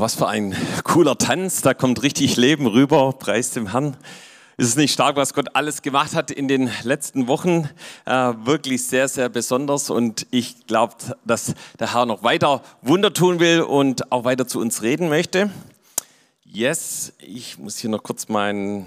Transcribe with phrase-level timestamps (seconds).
[0.00, 1.60] was für ein cooler Tanz.
[1.60, 3.12] Da kommt richtig Leben rüber.
[3.12, 3.96] Preis dem Herrn.
[4.56, 7.68] Ist es nicht stark, was Gott alles gemacht hat in den letzten Wochen?
[8.06, 9.90] Äh, wirklich sehr, sehr besonders.
[9.90, 10.94] Und ich glaube,
[11.24, 15.50] dass der Herr noch weiter Wunder tun will und auch weiter zu uns reden möchte.
[16.44, 18.86] Yes, ich muss hier noch kurz meinen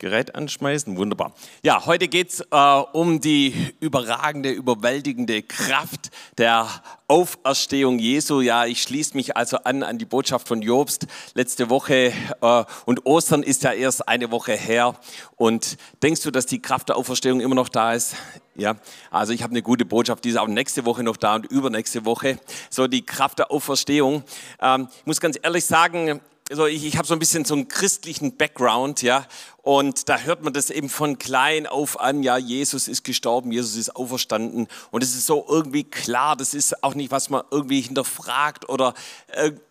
[0.00, 0.96] Gerät anschmeißen.
[0.96, 1.32] Wunderbar.
[1.64, 2.56] Ja, heute geht's äh,
[2.92, 6.68] um die überragende, überwältigende Kraft der
[7.08, 8.40] Auferstehung Jesu.
[8.40, 12.12] Ja, ich schließe mich also an an die Botschaft von Jobst letzte Woche.
[12.40, 14.94] Äh, und Ostern ist ja erst eine Woche her.
[15.34, 18.14] Und denkst du, dass die Kraft der Auferstehung immer noch da ist?
[18.54, 18.76] Ja,
[19.10, 22.04] also ich habe eine gute Botschaft, die ist auch nächste Woche noch da und übernächste
[22.04, 22.38] Woche.
[22.70, 24.22] So die Kraft der Auferstehung.
[24.60, 26.20] Ähm, ich muss ganz ehrlich sagen,
[26.50, 29.26] also ich, ich habe so ein bisschen so einen christlichen Background, ja,
[29.68, 33.76] und da hört man das eben von klein auf an, ja, Jesus ist gestorben, Jesus
[33.76, 34.66] ist auferstanden.
[34.90, 38.94] Und es ist so irgendwie klar, das ist auch nicht, was man irgendwie hinterfragt oder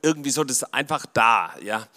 [0.04, 1.88] irgendwie so, das ist einfach da, ja.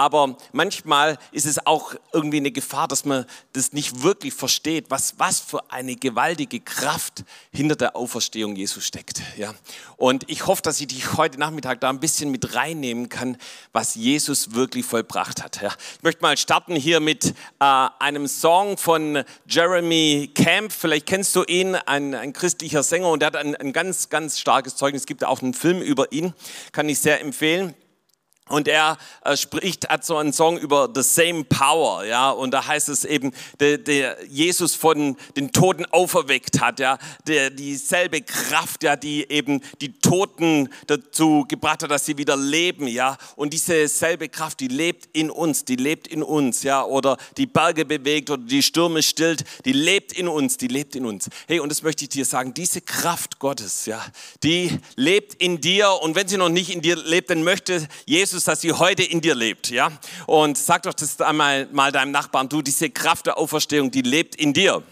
[0.00, 5.18] Aber manchmal ist es auch irgendwie eine Gefahr, dass man das nicht wirklich versteht, was,
[5.18, 9.20] was für eine gewaltige Kraft hinter der Auferstehung Jesu steckt.
[9.36, 9.52] Ja.
[9.98, 13.36] Und ich hoffe, dass ich dich heute Nachmittag da ein bisschen mit reinnehmen kann,
[13.74, 15.60] was Jesus wirklich vollbracht hat.
[15.60, 15.68] Ja.
[15.96, 20.72] Ich möchte mal starten hier mit äh, einem Song von Jeremy Camp.
[20.72, 24.38] Vielleicht kennst du ihn, ein, ein christlicher Sänger und der hat ein, ein ganz, ganz
[24.38, 25.02] starkes Zeugnis.
[25.02, 26.34] Es gibt auch einen Film über ihn,
[26.72, 27.74] kann ich sehr empfehlen.
[28.50, 32.66] Und er äh, spricht, hat so einen Song über the same power, ja, und da
[32.66, 38.82] heißt es eben, der, der Jesus von den Toten auferweckt hat, ja, der dieselbe Kraft,
[38.82, 43.88] ja, die eben die Toten dazu gebracht hat, dass sie wieder leben, ja, und diese
[43.88, 48.30] selbe Kraft, die lebt in uns, die lebt in uns, ja, oder die Berge bewegt
[48.30, 51.28] oder die Stürme stillt, die lebt in uns, die lebt in uns.
[51.46, 54.04] Hey, und das möchte ich dir sagen, diese Kraft Gottes, ja,
[54.42, 55.90] die lebt in dir.
[56.02, 59.02] Und wenn sie noch nicht in dir lebt, dann möchte Jesus Jesus, dass sie heute
[59.02, 59.92] in dir lebt, ja?
[60.26, 64.34] Und sag doch das einmal mal deinem Nachbarn, du, diese Kraft der Auferstehung, die lebt
[64.34, 64.82] in dir.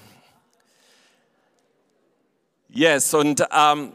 [2.68, 3.92] Yes, und ähm,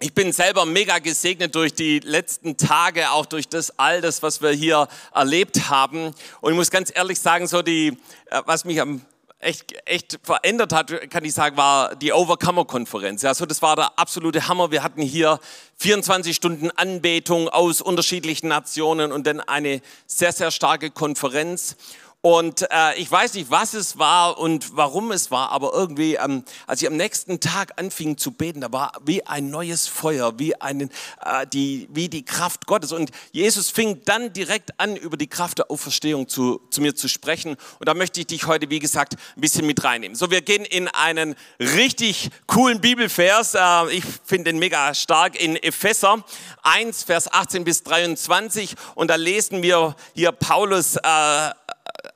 [0.00, 4.40] ich bin selber mega gesegnet durch die letzten Tage, auch durch das all das, was
[4.40, 6.14] wir hier erlebt haben.
[6.40, 7.98] Und ich muss ganz ehrlich sagen, so die,
[8.30, 9.02] äh, was mich am
[9.42, 13.24] echt, echt verändert hat, kann ich sagen, war die Overcomer-Konferenz.
[13.24, 14.70] Also das war der absolute Hammer.
[14.70, 15.40] Wir hatten hier
[15.78, 21.76] 24 Stunden Anbetung aus unterschiedlichen Nationen und dann eine sehr, sehr starke Konferenz.
[22.24, 26.44] Und äh, ich weiß nicht, was es war und warum es war, aber irgendwie, ähm,
[26.68, 30.54] als ich am nächsten Tag anfing zu beten, da war wie ein neues Feuer, wie,
[30.60, 30.90] einen,
[31.24, 32.92] äh, die, wie die Kraft Gottes.
[32.92, 37.08] Und Jesus fing dann direkt an, über die Kraft der Auferstehung zu, zu mir zu
[37.08, 37.56] sprechen.
[37.80, 40.14] Und da möchte ich dich heute, wie gesagt, ein bisschen mit reinnehmen.
[40.14, 43.56] So, wir gehen in einen richtig coolen Bibelvers.
[43.56, 46.24] Äh, ich finde den mega stark in Epheser
[46.62, 48.76] 1, Vers 18 bis 23.
[48.94, 51.50] Und da lesen wir hier Paulus äh,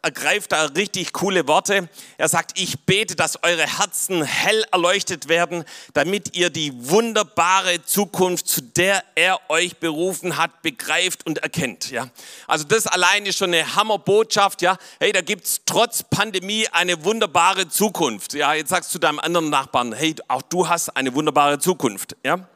[0.07, 1.89] ergreift da richtig coole Worte.
[2.17, 8.47] Er sagt, ich bete, dass eure Herzen hell erleuchtet werden, damit ihr die wunderbare Zukunft,
[8.47, 11.91] zu der er euch berufen hat, begreift und erkennt.
[11.91, 12.09] Ja?
[12.47, 14.63] Also das allein ist schon eine Hammerbotschaft.
[14.63, 14.79] Ja?
[15.01, 18.35] Hey, da gibt es trotz Pandemie eine wunderbare Zukunft.
[18.35, 18.55] Ja?
[18.55, 22.17] Jetzt sagst du deinem anderen Nachbarn, hey, auch du hast eine wunderbare Zukunft.
[22.25, 22.47] Ja?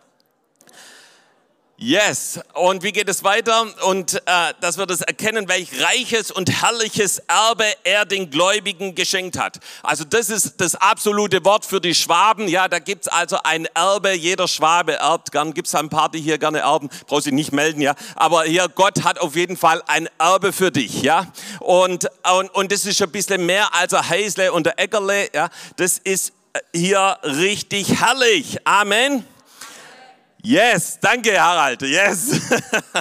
[1.83, 2.39] Yes.
[2.53, 3.67] Und wie geht es weiter?
[3.87, 9.39] Und äh, dass wir das erkennen, welch reiches und herrliches Erbe er den Gläubigen geschenkt
[9.39, 9.61] hat.
[9.83, 12.49] Also das ist das absolute Wort für die Schwaben.
[12.49, 14.13] Ja, da gibt's also ein Erbe.
[14.13, 15.55] Jeder Schwabe erbt gern.
[15.55, 16.91] Gibt's ein paar, die hier gerne erben?
[17.07, 17.95] Brauchst dich nicht melden, ja.
[18.15, 21.33] Aber hier, Gott hat auf jeden Fall ein Erbe für dich, ja.
[21.61, 25.49] Und, und, und das ist ein bisschen mehr als ein Heisle und ein Eckerle, ja.
[25.77, 26.35] Das ist
[26.75, 28.59] hier richtig herrlich.
[28.67, 29.25] Amen.
[30.43, 32.41] Yes, danke Harald, yes.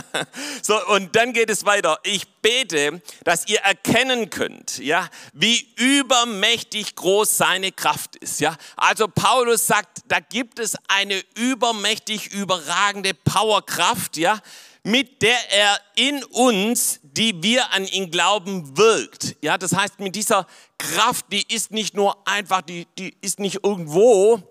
[0.61, 1.97] so, und dann geht es weiter.
[2.03, 8.57] Ich bete, dass ihr erkennen könnt, ja, wie übermächtig groß seine Kraft ist, ja.
[8.75, 14.39] Also Paulus sagt, da gibt es eine übermächtig überragende Powerkraft, ja,
[14.83, 19.37] mit der er in uns, die wir an ihn glauben, wirkt.
[19.41, 20.45] Ja, das heißt, mit dieser
[20.77, 24.41] Kraft, die ist nicht nur einfach, die, die ist nicht irgendwo,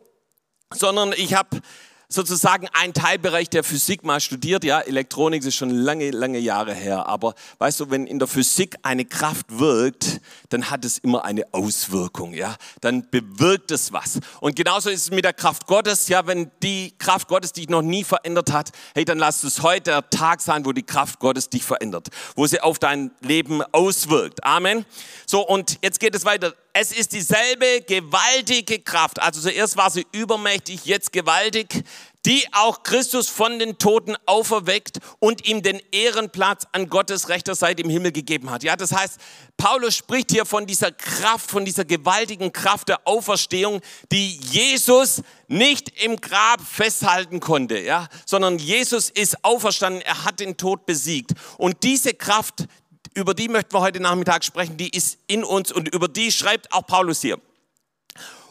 [0.72, 1.60] sondern ich habe
[2.08, 4.64] sozusagen ein Teilbereich der Physik mal studiert.
[4.64, 7.06] Ja, Elektronik ist schon lange, lange Jahre her.
[7.06, 11.44] Aber weißt du, wenn in der Physik eine Kraft wirkt, dann hat es immer eine
[11.52, 12.32] Auswirkung.
[12.32, 14.20] Ja, dann bewirkt es was.
[14.40, 16.08] Und genauso ist es mit der Kraft Gottes.
[16.08, 19.90] Ja, wenn die Kraft Gottes dich noch nie verändert hat, hey, dann lass es heute
[19.90, 24.44] der Tag sein, wo die Kraft Gottes dich verändert, wo sie auf dein Leben auswirkt.
[24.44, 24.86] Amen.
[25.26, 26.54] So, und jetzt geht es weiter.
[26.80, 29.20] Es ist dieselbe gewaltige Kraft.
[29.20, 31.82] Also zuerst war sie übermächtig, jetzt gewaltig,
[32.24, 37.82] die auch Christus von den Toten auferweckt und ihm den Ehrenplatz an Gottes rechter Seite
[37.82, 38.62] im Himmel gegeben hat.
[38.62, 39.18] Ja, das heißt,
[39.56, 43.80] Paulus spricht hier von dieser Kraft, von dieser gewaltigen Kraft der Auferstehung,
[44.12, 50.56] die Jesus nicht im Grab festhalten konnte, ja, sondern Jesus ist auferstanden, er hat den
[50.56, 51.32] Tod besiegt.
[51.56, 52.68] Und diese Kraft,
[53.18, 56.72] über die möchten wir heute Nachmittag sprechen, die ist in uns und über die schreibt
[56.72, 57.38] auch Paulus hier.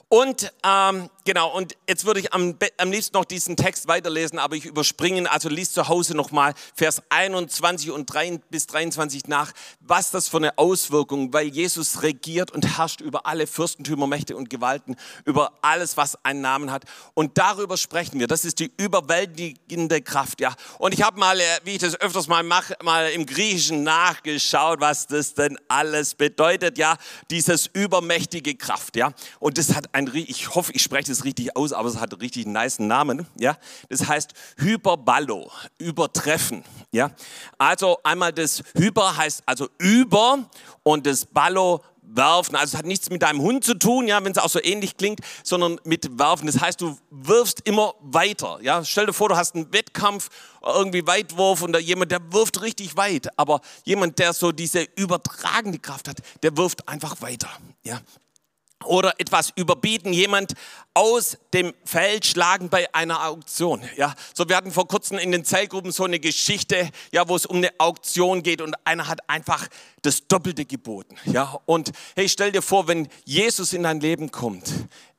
[0.09, 4.55] Und ähm, genau, und jetzt würde ich am, am liebsten noch diesen Text weiterlesen, aber
[4.55, 9.51] ich überspringe ihn, also liest zu Hause nochmal Vers 21 und 3 bis 23 nach,
[9.81, 14.49] was das für eine Auswirkung, weil Jesus regiert und herrscht über alle Fürstentümer, Mächte und
[14.49, 14.95] Gewalten,
[15.25, 16.85] über alles, was einen Namen hat.
[17.13, 18.27] Und darüber sprechen wir.
[18.27, 20.55] Das ist die überwältigende Kraft, ja.
[20.79, 24.79] Und ich habe mal, äh, wie ich das öfters mal mache, mal im Griechischen nachgeschaut,
[24.79, 26.95] was das denn alles bedeutet, ja.
[27.29, 29.11] Dieses übermächtige Kraft, ja.
[29.39, 32.21] Und das hat ein, ich hoffe, ich spreche das richtig aus, aber es hat einen
[32.21, 33.27] richtig nice Namen.
[33.39, 33.57] Ja?
[33.89, 36.63] Das heißt Hyperballo, übertreffen.
[36.91, 37.11] Ja?
[37.57, 40.49] Also einmal das Hyper heißt also über
[40.83, 42.55] und das Ballo werfen.
[42.55, 44.97] Also es hat nichts mit deinem Hund zu tun, ja, wenn es auch so ähnlich
[44.97, 46.47] klingt, sondern mit werfen.
[46.47, 48.59] Das heißt, du wirfst immer weiter.
[48.61, 50.29] Ja, stell dir vor, du hast einen Wettkampf,
[50.61, 53.37] irgendwie Weitwurf und da jemand, der wirft richtig weit.
[53.37, 57.49] Aber jemand, der so diese übertragende Kraft hat, der wirft einfach weiter.
[57.83, 57.99] Ja,
[58.85, 60.53] oder etwas überbieten, jemand
[60.93, 63.81] aus dem Feld schlagen bei einer Auktion.
[63.97, 67.45] Ja, so wir hatten vor kurzem in den Zellgruppen so eine Geschichte, ja, wo es
[67.45, 69.67] um eine Auktion geht und einer hat einfach
[70.01, 71.17] das Doppelte geboten.
[71.25, 74.71] Ja, und hey, stell dir vor, wenn Jesus in dein Leben kommt,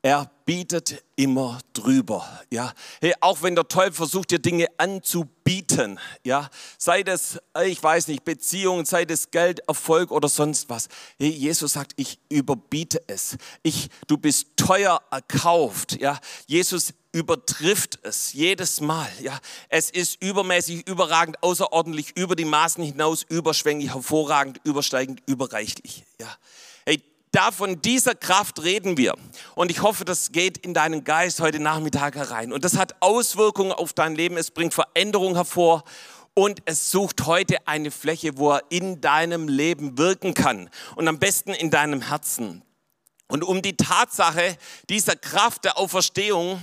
[0.03, 2.27] er bietet immer drüber.
[2.51, 6.49] Ja, hey, auch wenn der Teufel versucht, dir Dinge anzubieten, ja,
[6.79, 10.89] sei das, ich weiß nicht, Beziehungen, sei das Geld, Erfolg oder sonst was.
[11.19, 13.37] Hey, Jesus sagt, ich überbiete es.
[13.63, 16.01] Ich, du bist teuer erkauft.
[16.01, 19.11] Ja, Jesus übertrifft es jedes Mal.
[19.21, 26.05] Ja, es ist übermäßig, überragend, außerordentlich, über die Maßen hinaus, überschwänglich, hervorragend, übersteigend, überreichlich.
[26.21, 26.29] Ja,
[26.87, 29.15] hey, da von dieser Kraft reden wir.
[29.55, 32.53] Und ich hoffe, das geht in deinen Geist heute Nachmittag herein.
[32.53, 34.37] Und das hat Auswirkungen auf dein Leben.
[34.37, 35.85] Es bringt Veränderung hervor.
[36.35, 40.71] Und es sucht heute eine Fläche, wo er in deinem Leben wirken kann.
[40.95, 42.63] Und am besten in deinem Herzen.
[43.27, 44.57] Und um die Tatsache
[44.89, 46.63] dieser Kraft der Auferstehung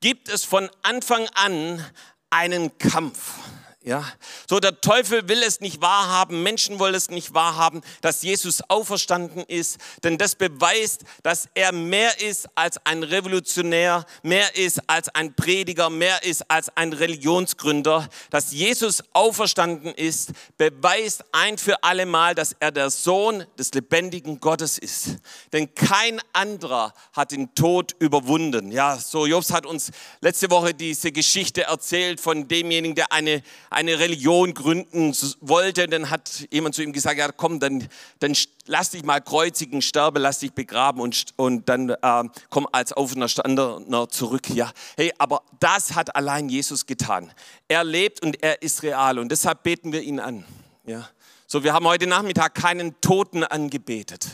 [0.00, 1.84] gibt es von Anfang an
[2.30, 3.34] einen Kampf.
[3.82, 4.04] Ja,
[4.46, 9.42] so der Teufel will es nicht wahrhaben, Menschen wollen es nicht wahrhaben, dass Jesus auferstanden
[9.44, 15.34] ist, denn das beweist, dass er mehr ist als ein Revolutionär, mehr ist als ein
[15.34, 18.06] Prediger, mehr ist als ein Religionsgründer.
[18.28, 24.40] Dass Jesus auferstanden ist, beweist ein für alle Mal, dass er der Sohn des lebendigen
[24.40, 25.16] Gottes ist.
[25.54, 28.72] Denn kein anderer hat den Tod überwunden.
[28.72, 29.90] Ja, so Jobs hat uns
[30.20, 36.48] letzte Woche diese Geschichte erzählt von demjenigen, der eine eine Religion gründen wollte, dann hat
[36.50, 37.88] jemand zu ihm gesagt, ja komm, dann,
[38.18, 38.36] dann
[38.66, 44.08] lass dich mal kreuzigen, sterbe, lass dich begraben und, und dann äh, komm als Auferstandener
[44.08, 44.50] zurück.
[44.50, 47.32] Ja, hey, aber das hat allein Jesus getan.
[47.68, 50.44] Er lebt und er ist real und deshalb beten wir ihn an.
[50.84, 51.08] Ja,
[51.46, 54.26] so wir haben heute Nachmittag keinen Toten angebetet,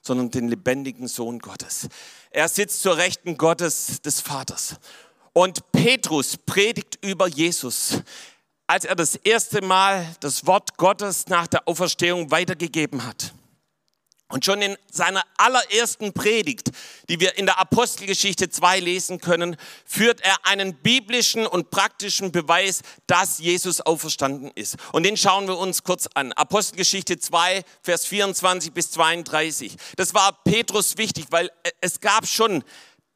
[0.00, 1.88] sondern den lebendigen Sohn Gottes.
[2.30, 4.76] Er sitzt zur Rechten Gottes des Vaters.
[5.34, 8.02] Und Petrus predigt über Jesus
[8.68, 13.32] als er das erste Mal das Wort Gottes nach der Auferstehung weitergegeben hat.
[14.30, 16.70] Und schon in seiner allerersten Predigt,
[17.08, 19.56] die wir in der Apostelgeschichte 2 lesen können,
[19.86, 24.76] führt er einen biblischen und praktischen Beweis, dass Jesus auferstanden ist.
[24.92, 26.34] Und den schauen wir uns kurz an.
[26.34, 29.76] Apostelgeschichte 2, Vers 24 bis 32.
[29.96, 32.62] Das war Petrus wichtig, weil es gab schon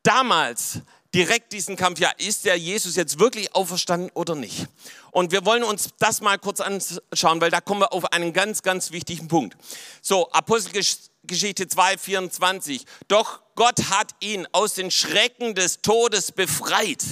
[0.03, 0.81] damals
[1.15, 4.67] direkt diesen Kampf, ja, ist der Jesus jetzt wirklich auferstanden oder nicht?
[5.11, 8.63] Und wir wollen uns das mal kurz anschauen, weil da kommen wir auf einen ganz,
[8.63, 9.57] ganz wichtigen Punkt.
[10.01, 12.85] So, Apostelgeschichte 2, 24.
[13.09, 17.05] Doch Gott hat ihn aus den Schrecken des Todes befreit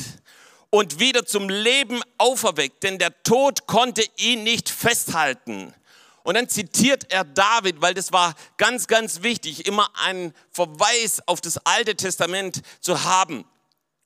[0.71, 5.75] und wieder zum Leben auferweckt, denn der Tod konnte ihn nicht festhalten.
[6.23, 11.41] Und dann zitiert er David, weil das war ganz, ganz wichtig, immer einen Verweis auf
[11.41, 13.45] das Alte Testament zu haben.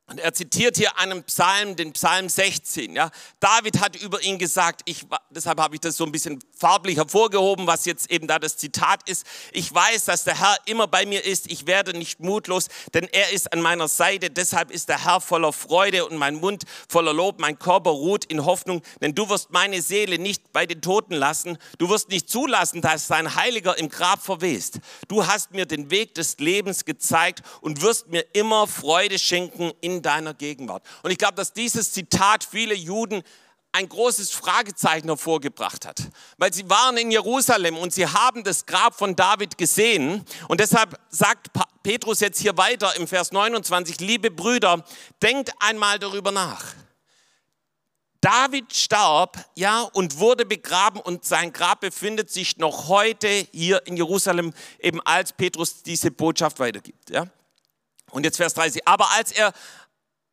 [0.07, 2.95] Und er zitiert hier einen Psalm, den Psalm 16.
[2.95, 3.11] Ja.
[3.41, 7.67] David hat über ihn gesagt, ich, deshalb habe ich das so ein bisschen farblich hervorgehoben,
[7.67, 9.25] was jetzt eben da das Zitat ist.
[9.53, 11.51] Ich weiß, dass der Herr immer bei mir ist.
[11.51, 14.29] Ich werde nicht mutlos, denn er ist an meiner Seite.
[14.29, 17.41] Deshalb ist der Herr voller Freude und mein Mund voller Lob.
[17.41, 21.57] Mein Körper ruht in Hoffnung, denn du wirst meine Seele nicht bei den Toten lassen.
[21.79, 24.81] Du wirst nicht zulassen, dass sein Heiliger im Grab verwest.
[25.09, 29.94] Du hast mir den Weg des Lebens gezeigt und wirst mir immer Freude schenken in
[29.97, 30.85] in deiner Gegenwart.
[31.03, 33.23] Und ich glaube, dass dieses Zitat viele Juden
[33.75, 36.01] ein großes Fragezeichen hervorgebracht hat,
[36.39, 40.97] weil sie waren in Jerusalem und sie haben das Grab von David gesehen und deshalb
[41.09, 41.49] sagt
[41.83, 44.85] Petrus jetzt hier weiter im Vers 29, liebe Brüder,
[45.21, 46.65] denkt einmal darüber nach.
[48.21, 53.97] David starb, ja, und wurde begraben und sein Grab befindet sich noch heute hier in
[53.97, 57.27] Jerusalem, eben als Petrus diese Botschaft weitergibt, ja.
[58.13, 58.87] Und jetzt Vers 30.
[58.87, 59.53] Aber als er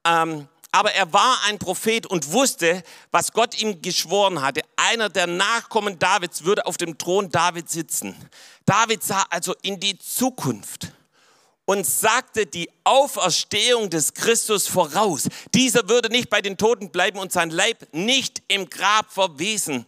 [0.05, 4.61] ähm, aber er war ein Prophet und wusste, was Gott ihm geschworen hatte.
[4.77, 8.15] Einer der Nachkommen Davids würde auf dem Thron Davids sitzen.
[8.65, 10.93] David sah also in die Zukunft
[11.65, 15.27] und sagte die Auferstehung des Christus voraus.
[15.53, 19.85] Dieser würde nicht bei den Toten bleiben und sein Leib nicht im Grab verwesen.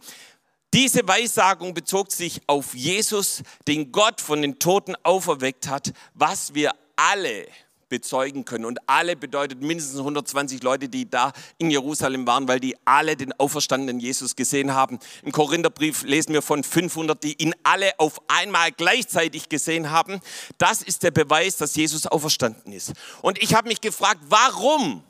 [0.74, 6.72] Diese Weissagung bezog sich auf Jesus, den Gott von den Toten auferweckt hat, was wir
[6.96, 7.46] alle
[7.94, 8.64] bezeugen können.
[8.64, 13.32] Und alle bedeutet mindestens 120 Leute, die da in Jerusalem waren, weil die alle den
[13.34, 14.98] auferstandenen Jesus gesehen haben.
[15.22, 20.20] Im Korintherbrief lesen wir von 500, die ihn alle auf einmal gleichzeitig gesehen haben.
[20.58, 22.94] Das ist der Beweis, dass Jesus auferstanden ist.
[23.22, 25.04] Und ich habe mich gefragt, warum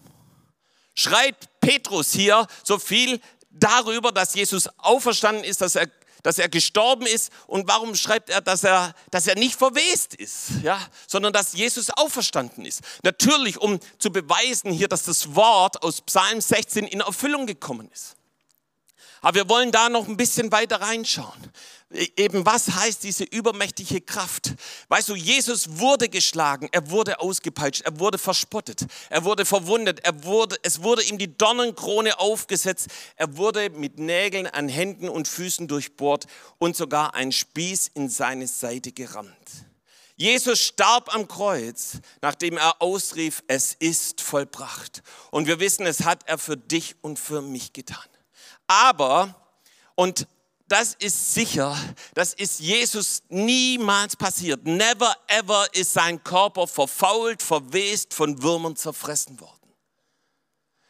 [0.94, 3.18] schreibt Petrus hier so viel
[3.50, 5.88] darüber, dass Jesus auferstanden ist, dass er
[6.24, 10.50] dass er gestorben ist und warum schreibt er, dass er, dass er nicht verwest ist,
[10.62, 12.80] ja, sondern dass Jesus auferstanden ist.
[13.04, 18.16] Natürlich, um zu beweisen hier, dass das Wort aus Psalm 16 in Erfüllung gekommen ist.
[19.24, 21.50] Aber wir wollen da noch ein bisschen weiter reinschauen.
[21.90, 24.52] E, eben was heißt diese übermächtige Kraft?
[24.88, 30.24] Weißt du, Jesus wurde geschlagen, er wurde ausgepeitscht, er wurde verspottet, er wurde verwundet, er
[30.24, 35.68] wurde, es wurde ihm die Dornenkrone aufgesetzt, er wurde mit Nägeln an Händen und Füßen
[35.68, 36.26] durchbohrt
[36.58, 39.32] und sogar ein Spieß in seine Seite gerammt.
[40.16, 45.02] Jesus starb am Kreuz, nachdem er ausrief, es ist vollbracht.
[45.30, 48.04] Und wir wissen, es hat er für dich und für mich getan.
[48.66, 49.34] Aber,
[49.94, 50.26] und
[50.66, 51.76] das ist sicher,
[52.14, 54.64] das ist Jesus niemals passiert.
[54.64, 59.52] Never ever ist sein Körper verfault, verwest, von Würmern zerfressen worden.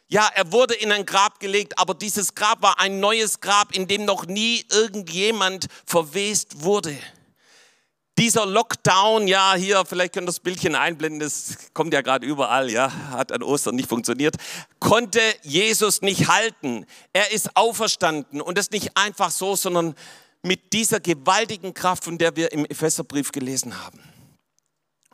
[0.07, 3.89] Ja, er wurde in ein Grab gelegt, aber dieses Grab war ein neues Grab, in
[3.89, 6.97] dem noch nie irgendjemand verwest wurde.
[8.17, 12.71] Dieser Lockdown, ja, hier, vielleicht könnt ihr das Bildchen einblenden, das kommt ja gerade überall,
[12.71, 14.37] ja, hat an Ostern nicht funktioniert,
[14.79, 16.87] konnte Jesus nicht halten.
[17.13, 19.97] Er ist auferstanden und das nicht einfach so, sondern
[20.43, 23.99] mit dieser gewaltigen Kraft, von der wir im Epheserbrief gelesen haben.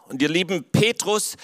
[0.09, 1.37] Und ihr lieben Petrus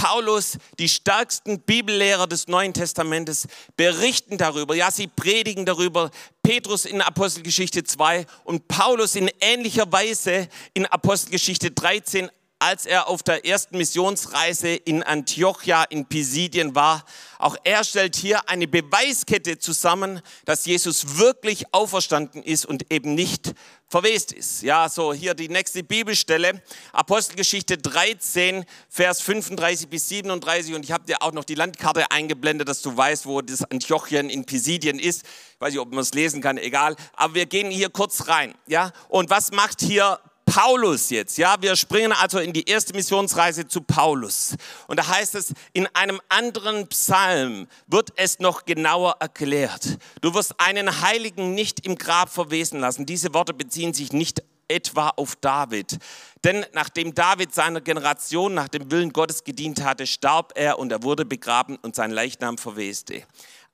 [0.00, 4.74] Paulus, die stärksten Bibellehrer des Neuen Testamentes, berichten darüber.
[4.74, 6.10] Ja, sie predigen darüber.
[6.42, 13.22] Petrus in Apostelgeschichte 2 und Paulus in ähnlicher Weise in Apostelgeschichte 13 als er auf
[13.22, 17.04] der ersten Missionsreise in Antiochia in Pisidien war.
[17.38, 23.54] Auch er stellt hier eine Beweiskette zusammen, dass Jesus wirklich auferstanden ist und eben nicht
[23.88, 24.62] verwest ist.
[24.62, 26.62] Ja, so hier die nächste Bibelstelle,
[26.92, 32.68] Apostelgeschichte 13, Vers 35 bis 37 und ich habe dir auch noch die Landkarte eingeblendet,
[32.68, 35.22] dass du weißt, wo das Antiochien in Pisidien ist.
[35.54, 36.94] Ich weiß nicht, ob man es lesen kann, egal.
[37.14, 38.54] Aber wir gehen hier kurz rein.
[38.66, 40.20] Ja, und was macht hier
[40.50, 44.56] Paulus jetzt, ja, wir springen also in die erste Missionsreise zu Paulus.
[44.88, 49.98] Und da heißt es, in einem anderen Psalm wird es noch genauer erklärt.
[50.22, 53.06] Du wirst einen Heiligen nicht im Grab verwesen lassen.
[53.06, 55.98] Diese Worte beziehen sich nicht etwa auf David.
[56.42, 61.04] Denn nachdem David seiner Generation nach dem Willen Gottes gedient hatte, starb er und er
[61.04, 63.22] wurde begraben und sein Leichnam verweste.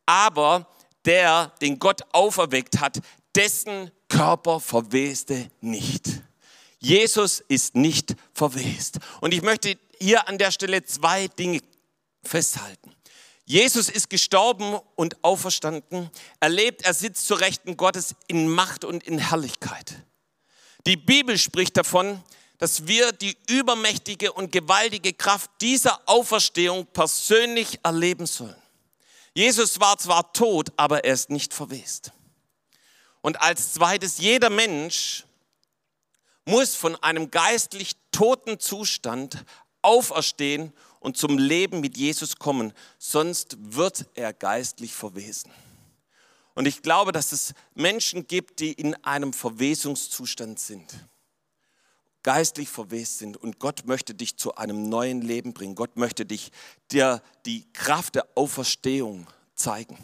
[0.05, 0.67] Aber
[1.07, 2.99] der, den Gott auferweckt hat,
[3.35, 6.26] dessen Körper verweste nicht.
[6.79, 8.99] Jesus ist nicht verwest.
[9.21, 11.61] Und ich möchte hier an der Stelle zwei Dinge
[12.23, 12.95] festhalten.
[13.45, 16.11] Jesus ist gestorben und auferstanden.
[16.41, 19.95] Er lebt, er sitzt zur Rechten Gottes in Macht und in Herrlichkeit.
[20.87, 22.23] Die Bibel spricht davon,
[22.59, 28.57] dass wir die übermächtige und gewaltige Kraft dieser Auferstehung persönlich erleben sollen.
[29.35, 32.13] Jesus war zwar tot, aber er ist nicht verwest.
[33.21, 35.25] Und als zweites, jeder Mensch
[36.47, 39.45] muss von einem geistlich toten Zustand
[39.83, 45.51] auferstehen und zum Leben mit Jesus kommen, sonst wird er geistlich verwesen.
[46.55, 50.95] Und ich glaube, dass es Menschen gibt, die in einem Verwesungszustand sind,
[52.23, 55.75] geistlich verwest sind und Gott möchte dich zu einem neuen Leben bringen.
[55.75, 56.51] Gott möchte dich
[56.91, 59.99] dir die Kraft der Auferstehung zeigen.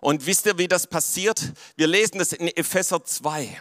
[0.00, 1.52] Und wisst ihr, wie das passiert?
[1.76, 3.60] Wir lesen das in Epheser 2.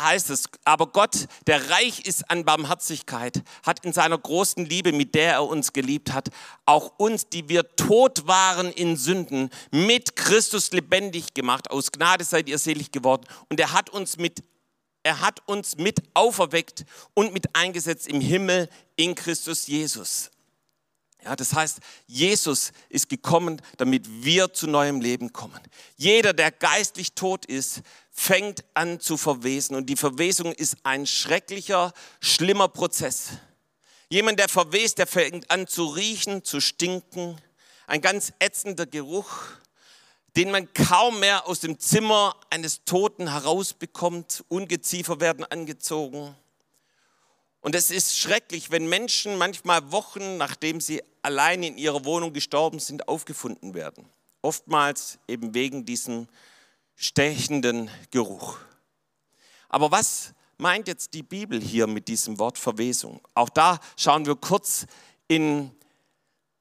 [0.00, 5.14] Heißt es, aber Gott, der reich ist an Barmherzigkeit, hat in seiner großen Liebe, mit
[5.14, 6.28] der er uns geliebt hat,
[6.66, 11.70] auch uns, die wir tot waren in Sünden, mit Christus lebendig gemacht.
[11.70, 13.24] Aus Gnade seid ihr selig geworden.
[13.48, 14.44] Und er hat uns mit
[15.04, 20.30] er hat uns mit auferweckt und mit eingesetzt im Himmel in Christus Jesus.
[21.24, 25.60] Ja, das heißt, Jesus ist gekommen, damit wir zu neuem Leben kommen.
[25.96, 29.76] Jeder, der geistlich tot ist, fängt an zu verwesen.
[29.76, 33.30] Und die Verwesung ist ein schrecklicher, schlimmer Prozess.
[34.08, 37.40] Jemand, der verwest, der fängt an zu riechen, zu stinken.
[37.86, 39.32] Ein ganz ätzender Geruch,
[40.36, 44.44] den man kaum mehr aus dem Zimmer eines Toten herausbekommt.
[44.48, 46.34] Ungeziefer werden angezogen.
[47.60, 52.78] Und es ist schrecklich, wenn Menschen manchmal Wochen, nachdem sie allein in ihrer Wohnung gestorben
[52.78, 54.08] sind, aufgefunden werden.
[54.42, 56.28] Oftmals eben wegen diesem
[56.94, 58.58] stechenden Geruch.
[59.68, 63.20] Aber was meint jetzt die Bibel hier mit diesem Wort Verwesung?
[63.34, 64.86] Auch da schauen wir kurz
[65.26, 65.72] in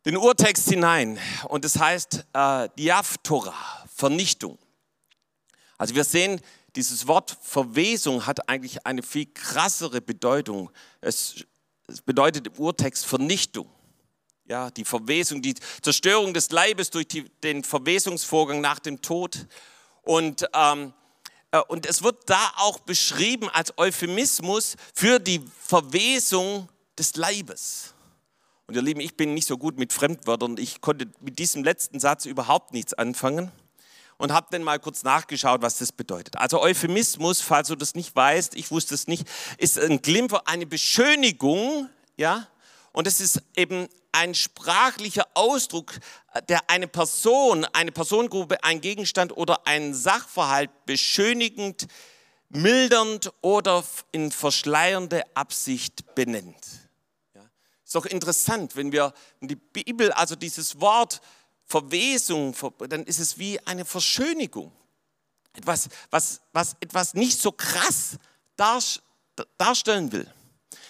[0.06, 1.20] den Urtext hinein.
[1.48, 3.54] Und es heißt äh, Diaphtora,
[3.94, 4.58] Vernichtung.
[5.78, 6.42] Also wir sehen,
[6.78, 10.70] dieses Wort Verwesung hat eigentlich eine viel krassere Bedeutung.
[11.02, 11.44] Es,
[11.88, 13.68] es bedeutet im Urtext Vernichtung.
[14.46, 19.48] Ja, die Verwesung, die Zerstörung des Leibes durch die, den Verwesungsvorgang nach dem Tod.
[20.04, 20.94] Und, ähm,
[21.52, 27.96] äh, und es wird da auch beschrieben als Euphemismus für die Verwesung des Leibes.
[28.68, 30.58] Und ihr Lieben, ich bin nicht so gut mit Fremdwörtern.
[30.58, 33.52] Ich konnte mit diesem letzten Satz überhaupt nichts anfangen
[34.18, 36.38] und habe dann mal kurz nachgeschaut, was das bedeutet.
[36.38, 40.66] Also Euphemismus, falls du das nicht weißt, ich wusste es nicht, ist ein Glimper, eine
[40.66, 42.48] Beschönigung, ja,
[42.92, 45.94] und es ist eben ein sprachlicher Ausdruck,
[46.50, 51.86] der eine Person, eine Personengruppe, ein Gegenstand oder einen Sachverhalt beschönigend,
[52.50, 56.66] mildernd oder in verschleiernde Absicht benennt.
[57.36, 57.42] Ja.
[57.86, 61.22] Ist doch interessant, wenn wir die Bibel, also dieses Wort
[61.68, 62.56] Verwesung,
[62.88, 64.72] dann ist es wie eine Verschönigung.
[65.54, 68.18] Etwas, was, was etwas nicht so krass
[68.56, 70.32] darstellen will.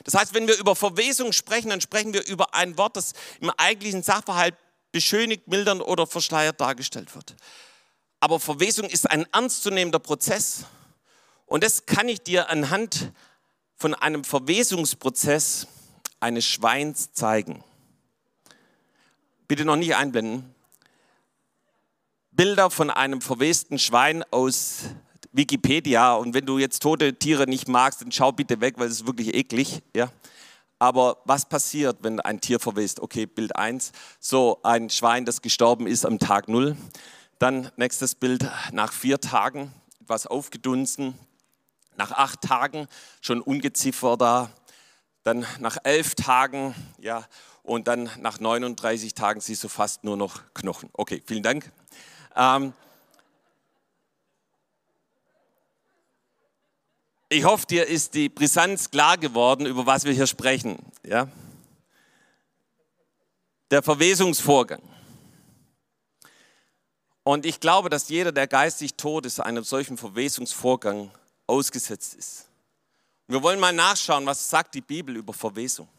[0.04, 3.49] Das heißt, wenn wir über Verwesung sprechen, dann sprechen wir über ein Wort, das im
[3.58, 4.56] eigentlichen Sachverhalt
[4.91, 7.36] beschönigt, mildern oder verschleiert dargestellt wird.
[8.19, 10.65] Aber Verwesung ist ein ernstzunehmender Prozess.
[11.45, 13.12] Und das kann ich dir anhand
[13.75, 15.67] von einem Verwesungsprozess
[16.19, 17.63] eines Schweins zeigen.
[19.47, 20.54] Bitte noch nicht einblenden.
[22.38, 24.82] Bilder von einem verwesten Schwein aus
[25.32, 26.13] Wikipedia.
[26.13, 29.08] Und wenn du jetzt tote Tiere nicht magst, dann schau bitte weg, weil es ist
[29.08, 29.82] wirklich eklig.
[29.95, 30.12] Ja?
[30.78, 33.00] Aber was passiert, wenn ein Tier verwest?
[33.00, 33.91] Okay, Bild 1.
[34.19, 36.78] So ein Schwein, das gestorben ist am Tag 0.
[37.39, 41.17] Dann nächstes Bild nach vier Tagen, etwas aufgedunsen.
[41.95, 42.88] Nach acht Tagen
[43.19, 44.52] schon Ungeziefer da.
[45.23, 47.26] Dann nach elf Tagen, ja,
[47.63, 50.91] und dann nach 39 Tagen siehst du fast nur noch Knochen.
[50.93, 51.71] Okay, vielen Dank.
[52.38, 52.73] Ähm,
[57.30, 60.78] ich hoffe, dir ist die Brisanz klar geworden, über was wir hier sprechen.
[61.04, 61.28] Ja?
[63.71, 64.82] Der Verwesungsvorgang.
[67.23, 71.12] Und ich glaube, dass jeder, der geistig tot ist, einem solchen Verwesungsvorgang
[71.47, 72.45] ausgesetzt ist.
[73.28, 75.89] Wir wollen mal nachschauen, was sagt die Bibel über Verwesung,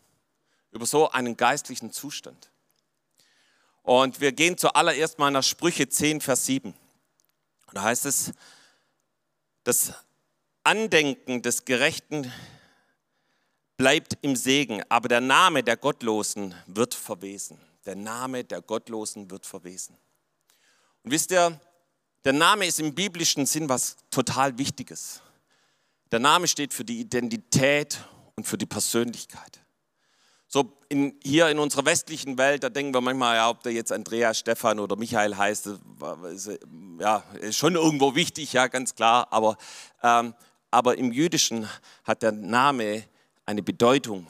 [0.71, 2.49] über so einen geistlichen Zustand.
[3.89, 6.75] Und wir gehen zuallererst mal nach Sprüche 10, Vers 7.
[7.73, 8.33] da heißt es,
[9.65, 9.95] das
[10.63, 12.31] Andenken des Gerechten
[13.79, 17.59] bleibt im Segen, aber der Name der Gottlosen wird verwesen.
[17.87, 19.97] Der Name der Gottlosen wird verwesen.
[21.03, 21.59] Und wisst ihr,
[22.25, 25.23] der Name ist im biblischen Sinn was total Wichtiges.
[26.13, 28.05] Der Name steht für die Identität
[28.37, 29.61] und für die Persönlichkeit.
[30.51, 33.93] So in, hier in unserer westlichen Welt, da denken wir manchmal, ja, ob der jetzt
[33.93, 35.69] Andreas, Stefan oder Michael heißt,
[36.33, 36.51] ist,
[36.99, 39.29] ja, ist schon irgendwo wichtig, ja, ganz klar.
[39.31, 39.59] Aber,
[40.03, 40.35] ähm,
[40.71, 41.69] aber im Jüdischen
[42.05, 43.05] hat der Name
[43.45, 44.27] eine Bedeutung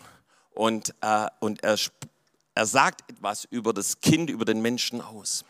[0.54, 1.76] und, äh, und er,
[2.54, 5.44] er sagt etwas über das Kind, über den Menschen aus.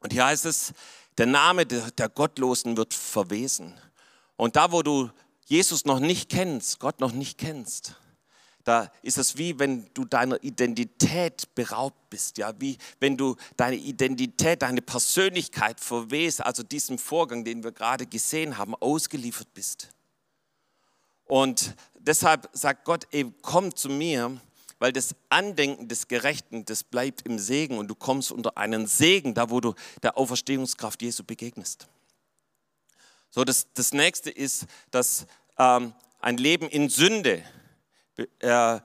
[0.00, 0.74] Und hier heißt es,
[1.16, 3.74] der Name der, der Gottlosen wird verwesen.
[4.36, 5.10] Und da, wo du
[5.46, 7.96] Jesus noch nicht kennst, Gott noch nicht kennst,
[8.68, 13.76] da ist es wie wenn du deiner Identität beraubt bist, ja, wie wenn du deine
[13.76, 19.88] Identität, deine Persönlichkeit verwehst, also diesem Vorgang, den wir gerade gesehen haben, ausgeliefert bist.
[21.24, 24.38] Und deshalb sagt Gott, ey, komm zu mir,
[24.78, 29.32] weil das Andenken des Gerechten, das bleibt im Segen und du kommst unter einen Segen,
[29.32, 31.88] da wo du der Auferstehungskraft Jesu begegnest.
[33.30, 35.26] So, das, das nächste ist, dass
[35.58, 37.42] ähm, ein Leben in Sünde
[38.40, 38.80] äh,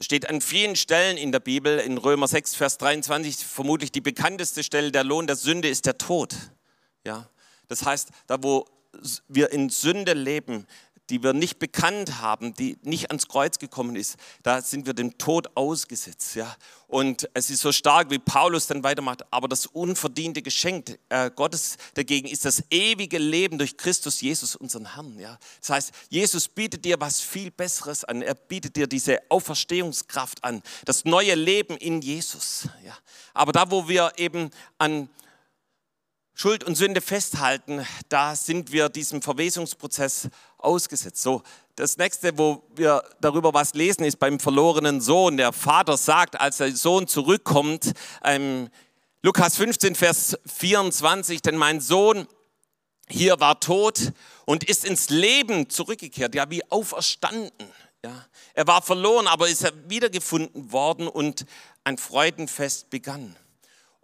[0.00, 4.62] steht an vielen Stellen in der Bibel, in Römer 6, Vers 23, vermutlich die bekannteste
[4.62, 6.34] Stelle, der Lohn der Sünde ist der Tod.
[7.04, 7.28] Ja?
[7.68, 8.66] Das heißt, da wo
[9.28, 10.66] wir in Sünde leben,
[11.10, 15.18] die wir nicht bekannt haben, die nicht ans Kreuz gekommen ist, da sind wir dem
[15.18, 16.34] Tod ausgesetzt.
[16.34, 16.56] Ja?
[16.86, 21.76] Und es ist so stark, wie Paulus dann weitermacht, aber das unverdiente Geschenk äh, Gottes
[21.94, 25.18] dagegen ist das ewige Leben durch Christus Jesus, unseren Herrn.
[25.18, 25.38] Ja?
[25.60, 28.22] Das heißt, Jesus bietet dir was viel Besseres an.
[28.22, 32.68] Er bietet dir diese Auferstehungskraft an, das neue Leben in Jesus.
[32.84, 32.96] Ja?
[33.34, 35.08] Aber da, wo wir eben an
[36.36, 40.28] Schuld und Sünde festhalten, da sind wir diesem Verwesungsprozess
[40.64, 41.22] ausgesetzt.
[41.22, 41.42] So,
[41.76, 45.36] das nächste, wo wir darüber was lesen, ist beim verlorenen Sohn.
[45.36, 48.68] Der Vater sagt, als der Sohn zurückkommt, ähm,
[49.22, 52.26] Lukas 15, Vers 24, denn mein Sohn
[53.08, 54.12] hier war tot
[54.44, 57.68] und ist ins Leben zurückgekehrt, ja, wie auferstanden.
[58.04, 58.26] Ja.
[58.52, 61.46] Er war verloren, aber ist er wiedergefunden worden und
[61.84, 63.34] ein Freudenfest begann.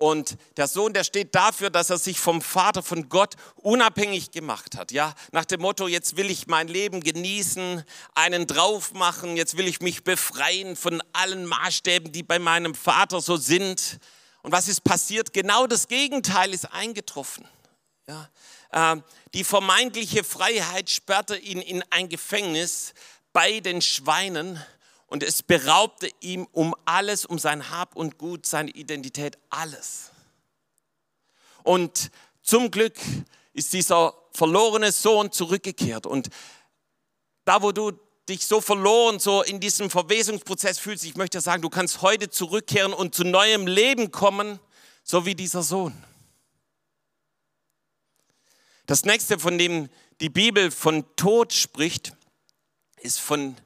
[0.01, 4.79] Und der Sohn, der steht dafür, dass er sich vom Vater, von Gott unabhängig gemacht
[4.79, 4.93] hat.
[4.93, 7.85] Ja, nach dem Motto, jetzt will ich mein Leben genießen,
[8.15, 13.21] einen drauf machen, jetzt will ich mich befreien von allen Maßstäben, die bei meinem Vater
[13.21, 13.99] so sind.
[14.41, 15.35] Und was ist passiert?
[15.35, 17.47] Genau das Gegenteil ist eingetroffen.
[18.09, 18.31] Ja,
[18.71, 19.03] äh,
[19.35, 22.95] die vermeintliche Freiheit sperrte ihn in ein Gefängnis
[23.35, 24.65] bei den Schweinen
[25.11, 30.13] und es beraubte ihm um alles, um sein Hab und Gut, seine Identität, alles.
[31.65, 32.95] Und zum Glück
[33.53, 36.07] ist dieser verlorene Sohn zurückgekehrt.
[36.07, 36.29] Und
[37.45, 37.91] da, wo du
[38.29, 42.93] dich so verloren, so in diesem Verwesungsprozess fühlst, ich möchte sagen, du kannst heute zurückkehren
[42.93, 44.61] und zu neuem Leben kommen,
[45.03, 46.05] so wie dieser Sohn.
[48.87, 49.89] Das nächste, von dem
[50.21, 52.13] die Bibel von Tod spricht,
[52.99, 53.57] ist von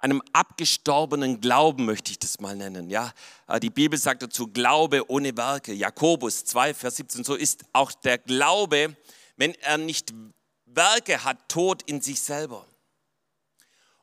[0.00, 2.90] einem abgestorbenen Glauben, möchte ich das mal nennen.
[2.90, 3.12] Ja,
[3.46, 5.72] äh, die Bibel sagt dazu Glaube ohne Werke.
[5.72, 7.24] Jakobus 2, Vers 17.
[7.24, 8.96] So ist auch der Glaube,
[9.36, 10.12] wenn er nicht
[10.66, 12.66] Werke hat, tot in sich selber.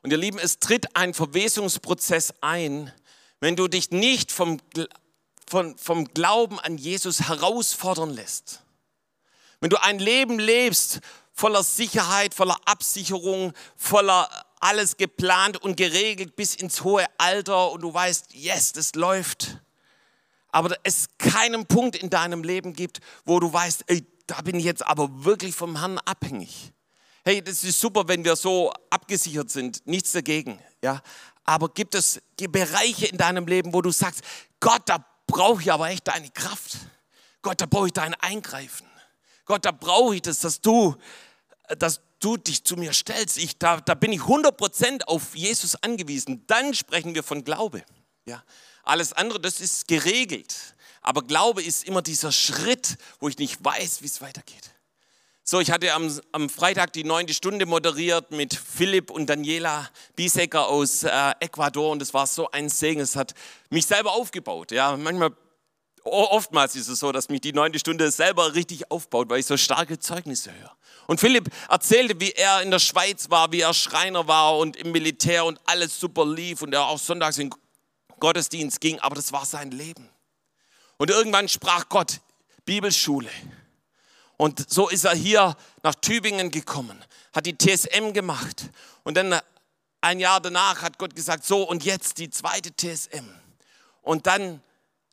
[0.02, 2.92] Und ihr Lieben, es tritt ein Verwesungsprozess ein,
[3.40, 4.58] wenn du dich nicht vom,
[5.46, 8.62] vom, vom Glauben an Jesus herausfordern lässt.
[9.60, 11.00] Wenn du ein Leben lebst
[11.32, 14.28] voller Sicherheit, voller Absicherung, voller
[14.60, 19.58] alles geplant und geregelt bis ins hohe Alter und du weißt, yes, das läuft.
[20.50, 24.64] Aber es keinen Punkt in deinem Leben gibt, wo du weißt, ey, da bin ich
[24.64, 26.72] jetzt aber wirklich vom Herrn abhängig.
[27.24, 31.02] Hey, das ist super, wenn wir so abgesichert sind, nichts dagegen, ja.
[31.44, 34.22] Aber gibt es Bereiche in deinem Leben, wo du sagst,
[34.60, 36.78] Gott, da brauche ich aber echt deine Kraft.
[37.42, 38.86] Gott, da brauche ich dein Eingreifen.
[39.44, 40.96] Gott, da brauche ich das, dass du,
[41.78, 46.44] dass du dich zu mir stellst, ich, da, da bin ich 100% auf Jesus angewiesen,
[46.46, 47.82] dann sprechen wir von Glaube.
[48.26, 48.42] Ja.
[48.82, 50.54] Alles andere, das ist geregelt.
[51.02, 54.70] Aber Glaube ist immer dieser Schritt, wo ich nicht weiß, wie es weitergeht.
[55.44, 60.68] So, ich hatte am, am Freitag die neunte Stunde moderiert mit Philipp und Daniela Biesecker
[60.68, 63.00] aus äh, Ecuador und es war so ein Segen.
[63.00, 63.34] Es hat
[63.70, 64.72] mich selber aufgebaut.
[64.72, 65.30] Ja, manchmal,
[66.04, 69.56] oftmals ist es so, dass mich die neunte Stunde selber richtig aufbaut, weil ich so
[69.56, 70.76] starke Zeugnisse höre.
[71.08, 74.92] Und Philipp erzählte, wie er in der Schweiz war, wie er Schreiner war und im
[74.92, 77.50] Militär und alles super lief und er auch sonntags in
[78.20, 80.06] Gottesdienst ging, aber das war sein Leben.
[80.98, 82.20] Und irgendwann sprach Gott,
[82.66, 83.30] Bibelschule.
[84.36, 88.68] Und so ist er hier nach Tübingen gekommen, hat die TSM gemacht.
[89.02, 89.40] Und dann
[90.02, 93.24] ein Jahr danach hat Gott gesagt, so und jetzt die zweite TSM.
[94.02, 94.62] Und dann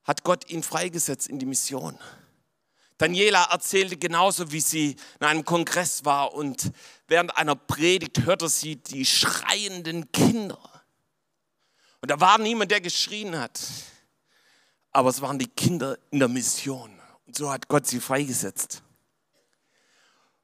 [0.04, 1.98] hat Gott ihn freigesetzt in die Mission.
[2.98, 6.72] Daniela erzählte genauso, wie sie in einem Kongress war und
[7.08, 10.60] während einer Predigt hörte sie die schreienden Kinder.
[12.02, 13.60] Und da war niemand, der geschrien hat,
[14.92, 17.00] aber es waren die Kinder in der Mission.
[17.26, 18.82] Und so hat Gott sie freigesetzt.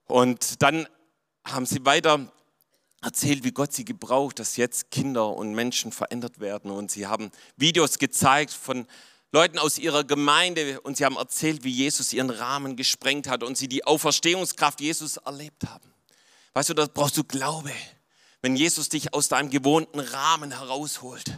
[0.06, 0.88] Und dann
[1.46, 2.32] haben sie weiter
[3.02, 6.70] erzählt, wie Gott sie gebraucht, dass jetzt Kinder und Menschen verändert werden.
[6.70, 8.88] Und sie haben Videos gezeigt von
[9.34, 13.58] Leuten aus ihrer Gemeinde und sie haben erzählt, wie Jesus ihren Rahmen gesprengt hat und
[13.58, 15.89] sie die Auferstehungskraft Jesus erlebt haben.
[16.54, 17.72] Weißt du, da brauchst du Glaube,
[18.41, 21.32] wenn Jesus dich aus deinem gewohnten Rahmen herausholt.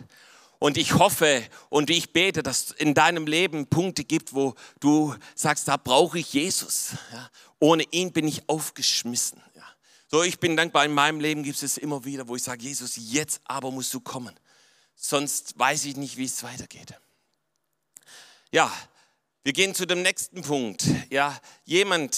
[0.58, 5.14] Und ich hoffe und ich bete, dass es in deinem Leben Punkte gibt, wo du
[5.36, 6.92] sagst, da brauche ich Jesus.
[7.12, 7.30] Ja,
[7.60, 9.44] ohne ihn bin ich aufgeschmissen.
[9.56, 9.64] Ja.
[10.10, 12.94] So, ich bin dankbar, in meinem Leben gibt es immer wieder, wo ich sage, Jesus,
[12.96, 14.34] jetzt aber musst du kommen.
[14.96, 16.96] Sonst weiß ich nicht, wie es weitergeht.
[18.54, 18.72] Ja,
[19.46, 20.86] Wir gehen zu dem nächsten Punkt.
[21.10, 21.36] Ja,
[21.66, 22.18] jemand,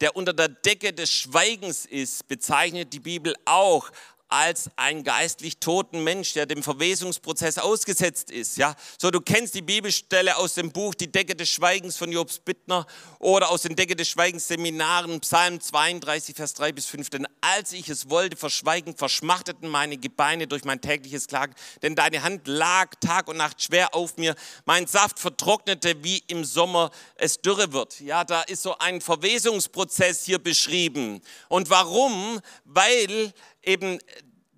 [0.00, 3.92] der unter der Decke des Schweigens ist, bezeichnet die Bibel auch
[4.34, 8.56] als ein geistlich toten Mensch, der dem Verwesungsprozess ausgesetzt ist.
[8.56, 12.40] Ja, so du kennst die Bibelstelle aus dem Buch Die Decke des Schweigens von Jobs
[12.40, 12.84] Bittner
[13.20, 17.10] oder aus den Decke des Schweigens Seminaren Psalm 32 Vers 3 bis 5.
[17.10, 22.24] Denn als ich es wollte verschweigen, verschmachteten meine Gebeine durch mein tägliches Klagen, denn deine
[22.24, 24.34] Hand lag Tag und Nacht schwer auf mir.
[24.64, 28.00] Mein Saft vertrocknete, wie im Sommer es dürre wird.
[28.00, 31.20] Ja, da ist so ein Verwesungsprozess hier beschrieben.
[31.48, 32.40] Und warum?
[32.64, 33.32] Weil
[33.66, 33.98] eben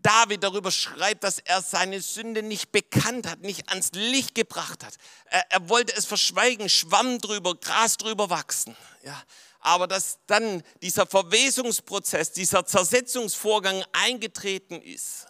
[0.03, 4.95] David darüber schreibt, dass er seine Sünde nicht bekannt hat, nicht ans Licht gebracht hat.
[5.25, 8.77] Er, er wollte es verschweigen, Schwamm drüber, Gras drüber wachsen.
[9.03, 9.21] Ja,
[9.59, 15.27] aber dass dann dieser Verwesungsprozess, dieser Zersetzungsvorgang eingetreten ist.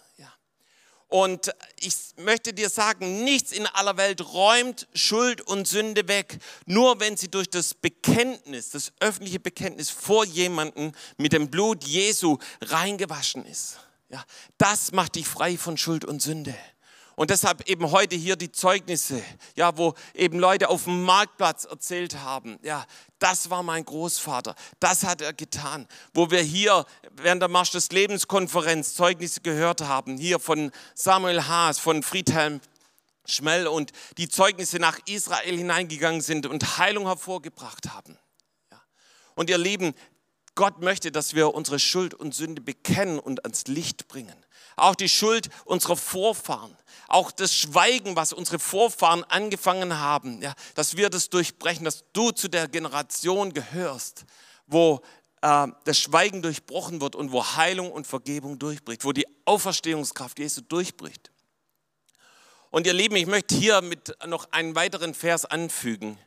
[1.09, 6.99] Und ich möchte dir sagen, nichts in aller Welt räumt Schuld und Sünde weg, nur
[6.99, 13.45] wenn sie durch das Bekenntnis, das öffentliche Bekenntnis vor jemanden mit dem Blut Jesu reingewaschen
[13.45, 13.77] ist.
[14.09, 14.23] Ja,
[14.57, 16.55] das macht dich frei von Schuld und Sünde.
[17.17, 19.23] Und deshalb eben heute hier die Zeugnisse,
[19.55, 22.85] ja, wo eben Leute auf dem Marktplatz erzählt haben, ja,
[23.17, 25.87] das war mein Großvater, das hat er getan.
[26.13, 31.79] Wo wir hier während der Marsch des Lebenskonferenz Zeugnisse gehört haben, hier von Samuel Haas,
[31.79, 32.61] von Friedhelm
[33.25, 38.15] Schmell und die Zeugnisse nach Israel hineingegangen sind und Heilung hervorgebracht haben.
[38.71, 38.79] Ja.
[39.33, 39.95] Und ihr Lieben,
[40.53, 44.35] Gott möchte, dass wir unsere Schuld und Sünde bekennen und ans Licht bringen.
[44.77, 50.97] Auch die Schuld unserer Vorfahren auch das Schweigen, was unsere Vorfahren angefangen haben, ja, dass
[50.97, 54.25] wir das durchbrechen, dass du zu der Generation gehörst,
[54.67, 55.01] wo
[55.41, 60.61] äh, das Schweigen durchbrochen wird und wo Heilung und Vergebung durchbricht, wo die Auferstehungskraft Jesu
[60.61, 61.31] durchbricht.
[62.69, 66.19] Und ihr Lieben, ich möchte hier mit noch einen weiteren Vers anfügen.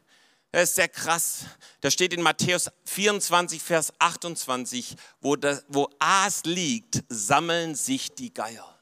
[0.52, 1.44] Er ist sehr krass.
[1.80, 8.34] Da steht in Matthäus 24, Vers 28, wo, das, wo Aas liegt, sammeln sich die
[8.34, 8.80] Geier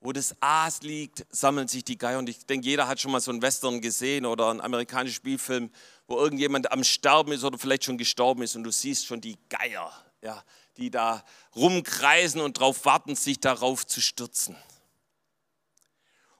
[0.00, 2.18] wo das Aas liegt, sammeln sich die Geier.
[2.18, 5.70] Und ich denke, jeder hat schon mal so einen Western gesehen oder einen amerikanischen Spielfilm,
[6.06, 9.36] wo irgendjemand am Sterben ist oder vielleicht schon gestorben ist und du siehst schon die
[9.48, 10.42] Geier, ja,
[10.76, 11.24] die da
[11.56, 14.56] rumkreisen und darauf warten, sich darauf zu stürzen.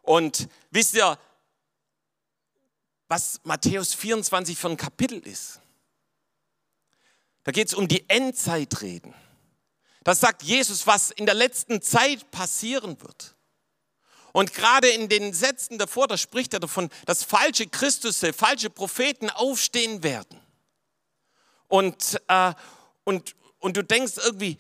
[0.03, 1.19] Und wisst ihr,
[3.09, 5.61] was Matthäus 24 für ein Kapitel ist?
[7.45, 9.15] Da geht es um die Endzeitreden.
[10.05, 13.35] Das sagt Jesus, was in der letzten Zeit passieren wird.
[14.33, 19.31] Und gerade in den Sätzen davor, da spricht er davon, dass falsche Christusse, falsche Propheten
[19.31, 20.39] aufstehen werden.
[21.67, 22.53] Und, äh,
[23.05, 24.59] und, und du denkst irgendwie,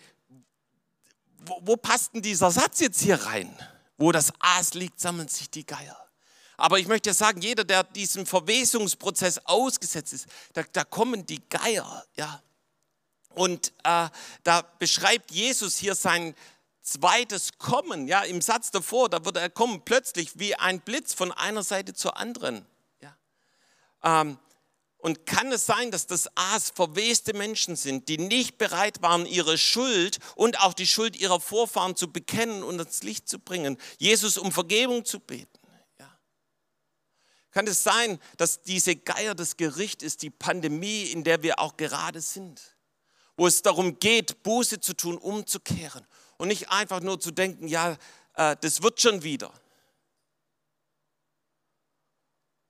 [1.39, 3.55] wo, wo passt denn dieser Satz jetzt hier rein?
[3.99, 6.08] Wo das Aas liegt, sammeln sich die Geier.
[6.59, 12.05] Aber ich möchte sagen, jeder, der diesem Verwesungsprozess ausgesetzt ist, da, da kommen die Geier.
[12.17, 12.43] Ja.
[13.35, 14.09] Und äh,
[14.43, 16.35] da beschreibt Jesus hier sein,
[16.83, 21.31] zweites Kommen, ja, im Satz davor, da wird er kommen plötzlich wie ein Blitz von
[21.33, 22.67] einer Seite zur anderen.
[23.01, 23.17] Ja.
[24.03, 24.39] Ähm,
[24.97, 29.57] und kann es sein, dass das Aas verweste Menschen sind, die nicht bereit waren, ihre
[29.59, 34.37] Schuld und auch die Schuld ihrer Vorfahren zu bekennen und ins Licht zu bringen, Jesus
[34.37, 35.58] um Vergebung zu beten?
[37.59, 41.77] Kann es sein, dass diese Geier des Gerichts ist, die Pandemie, in der wir auch
[41.77, 42.77] gerade sind,
[43.37, 47.97] wo es darum geht, Buße zu tun, umzukehren und nicht einfach nur zu denken, ja,
[48.35, 49.53] äh, das wird schon wieder.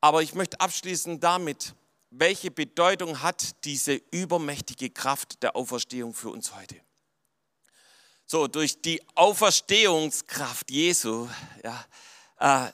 [0.00, 1.74] Aber ich möchte abschließen damit,
[2.08, 6.76] welche Bedeutung hat diese übermächtige Kraft der Auferstehung für uns heute?
[8.24, 11.28] So, durch die Auferstehungskraft Jesu
[11.62, 11.84] ja,
[12.38, 12.72] äh,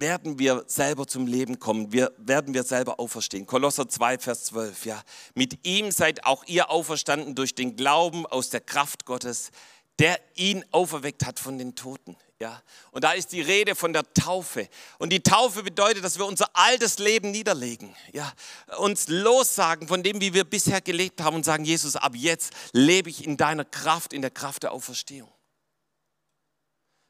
[0.00, 3.46] werden wir selber zum Leben kommen, wir, werden wir selber auferstehen.
[3.46, 5.02] Kolosser 2, Vers 12, ja.
[5.34, 9.50] Mit ihm seid auch ihr auferstanden durch den Glauben aus der Kraft Gottes,
[9.98, 12.16] der ihn auferweckt hat von den Toten.
[12.40, 14.66] Ja, und da ist die Rede von der Taufe.
[14.98, 17.94] Und die Taufe bedeutet, dass wir unser altes Leben niederlegen.
[18.14, 18.32] Ja,
[18.78, 23.10] uns lossagen von dem, wie wir bisher gelebt haben und sagen, Jesus, ab jetzt lebe
[23.10, 25.30] ich in deiner Kraft, in der Kraft der Auferstehung.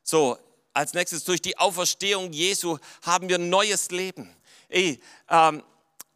[0.03, 0.37] So,
[0.81, 4.35] als nächstes, durch die Auferstehung Jesu haben wir neues Leben.
[4.69, 5.63] Ey, ähm,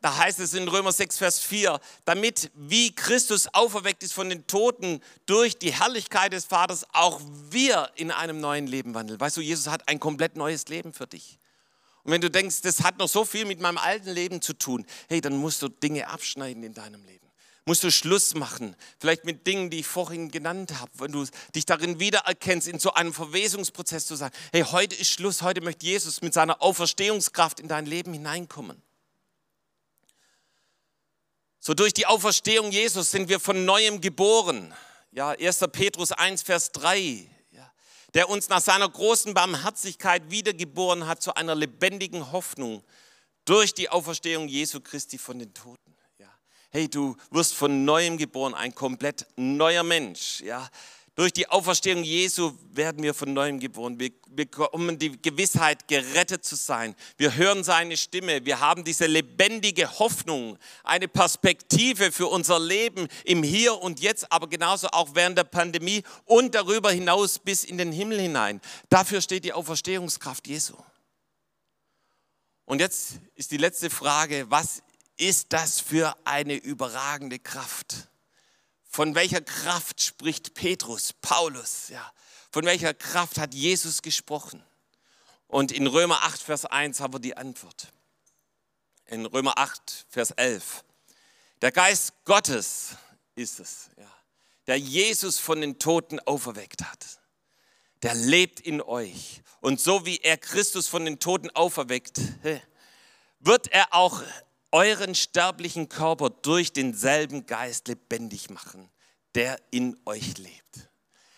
[0.00, 4.46] da heißt es in Römer 6, Vers 4, damit wie Christus auferweckt ist von den
[4.46, 9.18] Toten durch die Herrlichkeit des Vaters, auch wir in einem neuen Leben wandeln.
[9.18, 11.38] Weißt du, Jesus hat ein komplett neues Leben für dich.
[12.03, 14.85] Und wenn du denkst, das hat noch so viel mit meinem alten Leben zu tun,
[15.09, 17.23] hey, dann musst du Dinge abschneiden in deinem Leben.
[17.66, 21.24] Musst du Schluss machen, vielleicht mit Dingen, die ich vorhin genannt habe, wenn du
[21.55, 25.87] dich darin wiedererkennst, in so einem Verwesungsprozess zu sagen, hey, heute ist Schluss, heute möchte
[25.87, 28.83] Jesus mit seiner Auferstehungskraft in dein Leben hineinkommen.
[31.59, 34.74] So durch die Auferstehung Jesus sind wir von neuem geboren.
[35.12, 35.61] Ja, 1.
[35.72, 37.27] Petrus 1, Vers 3.
[37.53, 37.72] Ja,
[38.12, 42.85] der uns nach seiner großen Barmherzigkeit wiedergeboren hat zu einer lebendigen Hoffnung
[43.46, 45.84] durch die Auferstehung Jesu Christi von den Toten.
[46.76, 50.40] Hey, du wirst von neuem geboren, ein komplett neuer Mensch.
[50.40, 50.68] Ja.
[51.14, 54.00] Durch die Auferstehung Jesu werden wir von neuem geboren.
[54.00, 56.96] Wir bekommen die Gewissheit, gerettet zu sein.
[57.16, 58.44] Wir hören seine Stimme.
[58.44, 64.48] Wir haben diese lebendige Hoffnung, eine Perspektive für unser Leben im Hier und Jetzt, aber
[64.48, 68.60] genauso auch während der Pandemie und darüber hinaus bis in den Himmel hinein.
[68.88, 70.74] Dafür steht die Auferstehungskraft Jesu.
[72.64, 74.82] Und jetzt ist die letzte Frage, was
[75.16, 78.09] ist das für eine überragende Kraft?
[78.85, 81.88] Von welcher Kraft spricht Petrus, Paulus?
[81.88, 82.12] Ja.
[82.50, 84.62] Von welcher Kraft hat Jesus gesprochen?
[85.48, 87.92] Und in Römer 8, Vers 1 haben wir die Antwort.
[89.07, 90.85] In Römer 8, Vers 11.
[91.61, 92.96] Der Geist Gottes
[93.35, 94.11] ist es, ja,
[94.66, 97.20] der Jesus von den Toten auferweckt hat.
[98.03, 99.42] Der lebt in euch.
[99.61, 102.20] Und so wie er Christus von den Toten auferweckt,
[103.40, 104.22] wird er auch
[104.74, 108.90] euren sterblichen Körper durch denselben Geist lebendig machen,
[109.37, 110.90] der in euch lebt.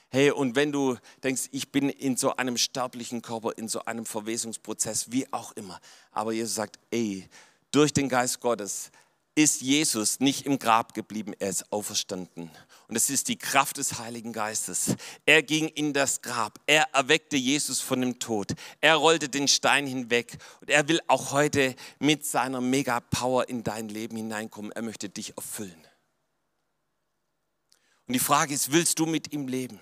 [0.09, 4.07] Hey, und wenn du denkst, ich bin in so einem sterblichen Körper, in so einem
[4.07, 5.79] Verwesungsprozess, wie auch immer,
[6.13, 7.29] aber Jesus sagt, ey,
[7.73, 8.91] durch den Geist Gottes
[9.35, 12.51] ist Jesus nicht im Grab geblieben, er ist auferstanden.
[12.89, 14.95] Und es ist die Kraft des Heiligen Geistes.
[15.25, 19.87] Er ging in das Grab, er erweckte Jesus von dem Tod, er rollte den Stein
[19.87, 24.71] hinweg und er will auch heute mit seiner Mega-Power in dein Leben hineinkommen.
[24.73, 25.87] Er möchte dich erfüllen.
[28.07, 29.81] Und die Frage ist, willst du mit ihm leben?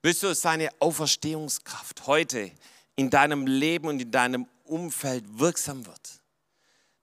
[0.00, 2.52] Willst du seine Auferstehungskraft heute
[2.96, 6.22] in deinem Leben und in deinem Umfeld wirksam wird?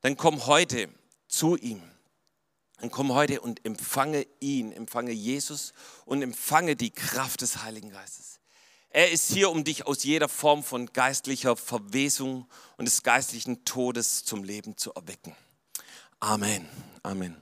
[0.02, 0.90] Dann komm heute
[1.28, 1.82] zu ihm.
[2.80, 5.74] Dann komm heute und empfange ihn, empfange Jesus
[6.06, 8.40] und empfange die Kraft des Heiligen Geistes.
[8.92, 14.26] Er ist hier, um dich aus jeder Form von geistlicher Verwesung und des geistlichen Todes
[14.26, 15.36] zum Leben zu erwecken.
[16.20, 16.68] Amen.
[17.04, 17.36] Amen.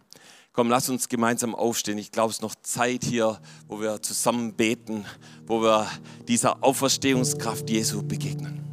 [0.51, 1.99] Komm, lass uns gemeinsam aufstehen.
[1.99, 5.05] Ich glaube, es ist noch Zeit hier, wo wir zusammen beten,
[5.45, 5.89] wo wir
[6.27, 8.66] dieser Auferstehungskraft Jesu begegnen.